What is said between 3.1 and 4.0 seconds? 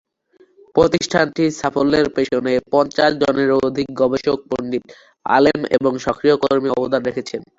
জনেরও অধিক